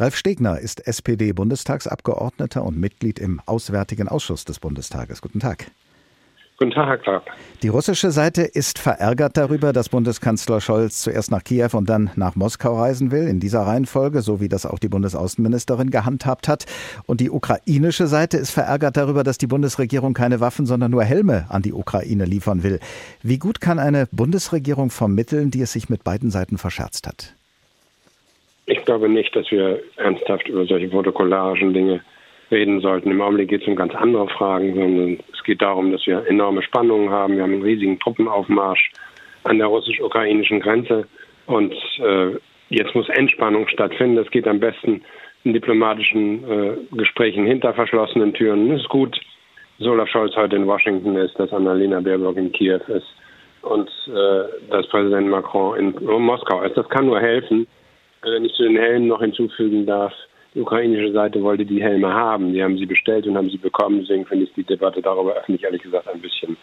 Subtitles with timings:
[0.00, 5.20] Ralf Stegner ist SPD-Bundestagsabgeordneter und Mitglied im Auswärtigen Ausschuss des Bundestages.
[5.20, 5.72] Guten Tag.
[6.56, 7.22] Guten Tag, Herr Clark.
[7.62, 12.36] Die russische Seite ist verärgert darüber, dass Bundeskanzler Scholz zuerst nach Kiew und dann nach
[12.36, 16.66] Moskau reisen will, in dieser Reihenfolge, so wie das auch die Bundesaußenministerin gehandhabt hat.
[17.06, 21.46] Und die ukrainische Seite ist verärgert darüber, dass die Bundesregierung keine Waffen, sondern nur Helme
[21.48, 22.78] an die Ukraine liefern will.
[23.22, 27.37] Wie gut kann eine Bundesregierung vermitteln, die es sich mit beiden Seiten verscherzt hat?
[28.70, 32.02] Ich glaube nicht, dass wir ernsthaft über solche protokollarischen Dinge
[32.50, 33.10] reden sollten.
[33.10, 36.62] Im Augenblick geht es um ganz andere Fragen, sondern es geht darum, dass wir enorme
[36.62, 37.36] Spannungen haben.
[37.36, 38.92] Wir haben einen riesigen Truppenaufmarsch
[39.44, 41.06] an der russisch-ukrainischen Grenze
[41.46, 42.32] und äh,
[42.68, 44.16] jetzt muss Entspannung stattfinden.
[44.16, 45.02] Das geht am besten
[45.44, 48.70] in diplomatischen äh, Gesprächen hinter verschlossenen Türen.
[48.72, 49.18] Es ist gut,
[49.78, 53.06] dass Olaf Scholz heute in Washington ist, dass Annalena Baerbock in Kiew ist
[53.62, 56.76] und äh, dass Präsident Macron in Moskau ist.
[56.76, 57.66] Das kann nur helfen.
[58.22, 60.12] Wenn ich zu den Helmen noch hinzufügen darf,
[60.54, 62.52] die ukrainische Seite wollte die Helme haben.
[62.52, 64.00] Die haben sie bestellt und haben sie bekommen.
[64.00, 66.56] Deswegen finde ich die Debatte darüber öffentlich, ehrlich gesagt, ein bisschen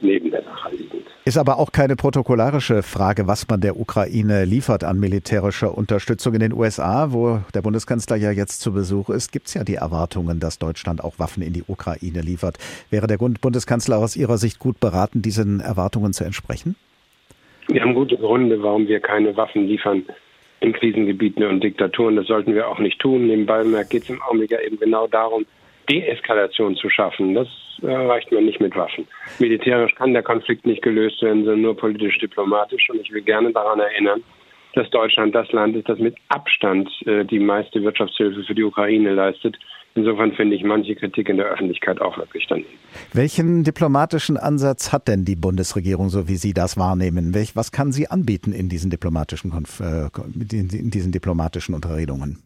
[0.00, 1.06] neben der Sache liegend.
[1.24, 6.34] Ist aber auch keine protokollarische Frage, was man der Ukraine liefert an militärischer Unterstützung.
[6.34, 9.74] In den USA, wo der Bundeskanzler ja jetzt zu Besuch ist, gibt es ja die
[9.74, 12.58] Erwartungen, dass Deutschland auch Waffen in die Ukraine liefert.
[12.90, 16.76] Wäre der Bundeskanzler aus Ihrer Sicht gut beraten, diesen Erwartungen zu entsprechen?
[17.68, 20.04] Wir haben gute Gründe, warum wir keine Waffen liefern
[20.60, 22.16] in Krisengebieten und Diktaturen.
[22.16, 23.26] Das sollten wir auch nicht tun.
[23.26, 25.46] Nebenbei geht es im Augenblick ja eben genau darum,
[25.88, 27.34] Deeskalation zu schaffen.
[27.34, 27.48] Das
[27.82, 29.06] erreicht man nicht mit Waffen.
[29.38, 32.88] Militärisch kann der Konflikt nicht gelöst werden, sondern nur politisch-diplomatisch.
[32.90, 34.22] Und ich will gerne daran erinnern,
[34.76, 39.14] dass Deutschland das Land ist, das mit Abstand äh, die meiste Wirtschaftshilfe für die Ukraine
[39.14, 39.56] leistet.
[39.94, 42.68] Insofern finde ich manche Kritik in der Öffentlichkeit auch wirklich daneben.
[43.14, 47.32] Welchen diplomatischen Ansatz hat denn die Bundesregierung, so wie Sie das wahrnehmen?
[47.34, 50.08] Welch, was kann sie anbieten in diesen diplomatischen, äh,
[50.54, 52.42] in diesen diplomatischen Unterredungen?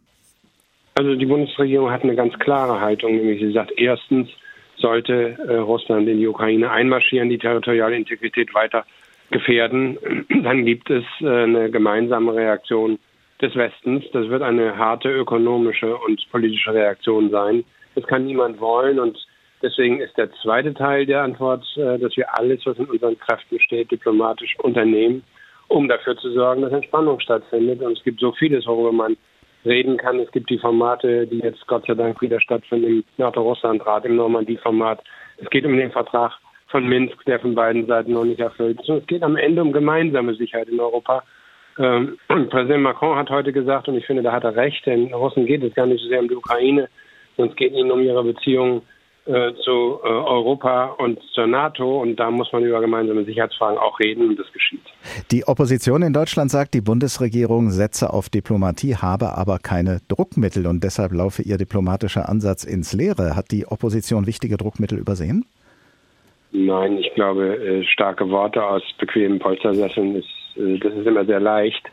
[0.95, 4.29] Also die Bundesregierung hat eine ganz klare Haltung, nämlich sie sagt, erstens
[4.77, 8.85] sollte äh, Russland in die Ukraine einmarschieren, die territoriale Integrität weiter
[9.31, 9.99] gefährden.
[10.43, 12.99] Dann gibt es äh, eine gemeinsame Reaktion
[13.41, 14.05] des Westens.
[14.13, 17.65] Das wird eine harte ökonomische und politische Reaktion sein.
[17.95, 19.19] Das kann niemand wollen und
[19.63, 23.61] deswegen ist der zweite Teil der Antwort, äh, dass wir alles, was in unseren Kräften
[23.61, 25.23] steht, diplomatisch unternehmen,
[25.69, 27.81] um dafür zu sorgen, dass Entspannung stattfindet.
[27.83, 29.17] Und es gibt so vieles, worüber man
[29.65, 30.19] reden kann.
[30.21, 35.03] Es gibt die Formate, die jetzt Gott sei Dank wieder stattfinden im NATO-Russland-Rat, im Normandie-Format.
[35.39, 36.33] Es geht um den Vertrag
[36.71, 38.89] von Minsk, der von beiden Seiten noch nicht erfüllt ist.
[38.89, 41.23] Es geht am Ende um gemeinsame Sicherheit in Europa.
[41.79, 42.19] Ähm,
[42.51, 45.63] Präsident Macron hat heute gesagt, und ich finde, da hat er recht, denn Russen geht
[45.63, 46.89] es gar nicht so sehr um die Ukraine,
[47.37, 48.83] sondern es geht ihnen um ihre Beziehungen
[49.27, 52.01] äh, zu äh, Europa und zur NATO.
[52.01, 54.81] Und da muss man über gemeinsame Sicherheitsfragen auch reden und das geschieht.
[55.31, 60.85] Die Opposition in Deutschland sagt, die Bundesregierung setze auf Diplomatie, habe aber keine Druckmittel und
[60.85, 63.37] deshalb laufe ihr diplomatischer Ansatz ins Leere.
[63.37, 65.45] Hat die Opposition wichtige Druckmittel übersehen?
[66.53, 71.41] Nein, ich glaube, äh, starke Worte aus bequemen Polstersesseln ist äh, das ist immer sehr
[71.41, 71.87] leicht.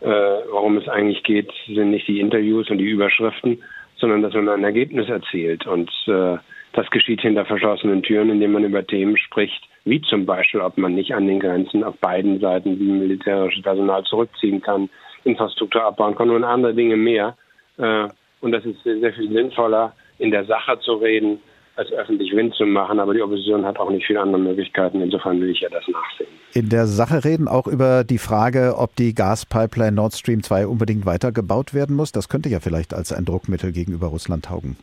[0.00, 0.08] Äh,
[0.50, 3.62] worum es eigentlich geht, sind nicht die Interviews und die Überschriften,
[3.96, 5.66] sondern dass man ein Ergebnis erzielt.
[5.66, 10.76] Und das geschieht hinter verschlossenen Türen, indem man über Themen spricht, wie zum Beispiel, ob
[10.76, 14.88] man nicht an den Grenzen auf beiden Seiten militärisches Personal zurückziehen kann,
[15.22, 17.36] Infrastruktur abbauen kann und andere Dinge mehr.
[17.76, 21.38] und das ist sehr viel sinnvoller, in der Sache zu reden,
[21.82, 23.00] als öffentlich Wind zu machen.
[23.00, 25.00] Aber die Opposition hat auch nicht viele andere Möglichkeiten.
[25.00, 26.28] Insofern will ich ja das nachsehen.
[26.54, 31.06] In der Sache reden auch über die Frage, ob die Gaspipeline Nord Stream 2 unbedingt
[31.06, 32.12] weitergebaut werden muss.
[32.12, 34.76] Das könnte ja vielleicht als ein Druckmittel gegenüber Russland taugen.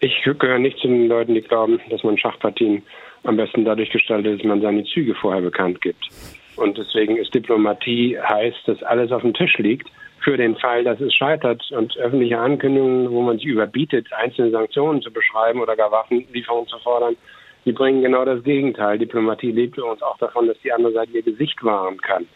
[0.00, 2.82] Ich gehöre nicht zu den Leuten, die glauben, dass man Schachpartien
[3.24, 6.08] am besten dadurch gestaltet, dass man seine Züge vorher bekannt gibt.
[6.56, 9.88] Und deswegen ist Diplomatie heißt, dass alles auf dem Tisch liegt
[10.20, 15.02] für den Fall, dass es scheitert und öffentliche Ankündigungen, wo man sich überbietet, einzelne Sanktionen
[15.02, 17.16] zu beschreiben oder gar Waffenlieferungen zu fordern,
[17.64, 18.98] die bringen genau das Gegenteil.
[18.98, 22.26] Diplomatie lebt uns auch davon, dass die andere Seite ihr Gesicht wahren kann,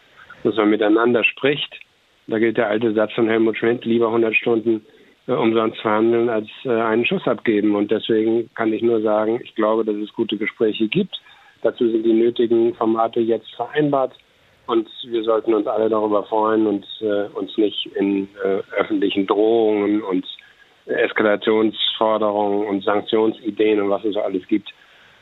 [0.43, 1.79] dass man miteinander spricht.
[2.27, 4.85] Da gilt der alte Satz von Helmut Schmidt, lieber 100 Stunden
[5.27, 7.75] äh, umsonst verhandeln als äh, einen Schuss abgeben.
[7.75, 11.19] Und deswegen kann ich nur sagen, ich glaube, dass es gute Gespräche gibt.
[11.61, 14.13] Dazu sind die nötigen Formate jetzt vereinbart.
[14.65, 20.01] Und wir sollten uns alle darüber freuen und äh, uns nicht in äh, öffentlichen Drohungen
[20.01, 20.25] und
[20.85, 24.69] Eskalationsforderungen und Sanktionsideen und was es alles gibt.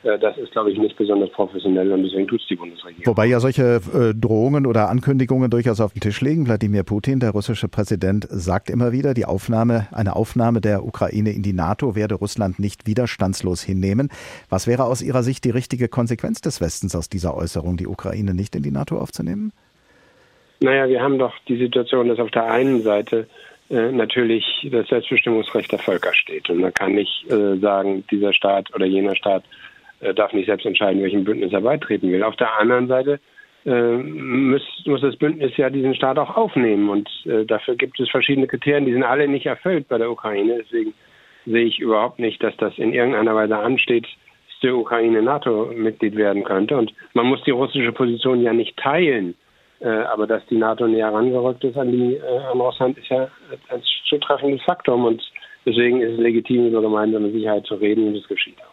[0.04, 3.06] Äh, das ist, glaube ich, nicht besonders professionell und deswegen tut es die Bundesregierung.
[3.06, 6.46] Wobei ja solche äh, Drohungen oder Ankündigungen durchaus auf den Tisch liegen.
[6.48, 11.44] Wladimir Putin, der russische Präsident, sagt immer wieder, die Aufnahme, eine Aufnahme der Ukraine in
[11.44, 14.10] die NATO werde Russland nicht widerstandslos hinnehmen.
[14.50, 18.34] Was wäre aus Ihrer Sicht die richtige Konsequenz des Westens aus dieser Äußerung, die Ukraine
[18.34, 19.52] nicht in die NATO aufzunehmen?
[20.60, 23.28] Naja, wir haben doch die Situation, dass auf der einen Seite
[23.72, 26.50] äh, natürlich das Selbstbestimmungsrecht der Völker steht.
[26.50, 29.44] Und man kann nicht äh, sagen, dieser Staat oder jener Staat
[30.16, 32.24] darf nicht selbst entscheiden, welchem Bündnis er beitreten will.
[32.24, 33.20] Auf der anderen Seite
[33.66, 36.90] äh, muss, muss das Bündnis ja diesen Staat auch aufnehmen.
[36.90, 40.64] Und äh, dafür gibt es verschiedene Kriterien, die sind alle nicht erfüllt bei der Ukraine.
[40.64, 40.94] Deswegen
[41.46, 46.44] sehe ich überhaupt nicht, dass das in irgendeiner Weise ansteht, dass die Ukraine NATO-Mitglied werden
[46.44, 46.78] könnte.
[46.78, 49.36] Und man muss die russische Position ja nicht teilen.
[49.80, 53.30] Äh, aber dass die NATO näher herangerückt ist an, die, äh, an Russland, ist ja
[53.70, 55.06] ein zutreffendes Faktum.
[55.06, 55.22] Und
[55.66, 58.71] deswegen ist es legitim, über gemeinsame Sicherheit zu reden und es geschieht auch.